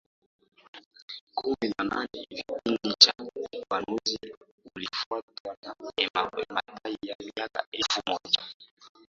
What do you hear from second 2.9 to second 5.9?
cha upanuzi ulifuatwa na